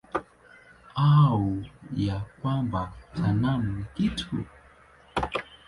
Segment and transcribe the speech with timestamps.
[0.95, 1.63] Au
[1.95, 4.35] ya kwamba sanamu ni kitu?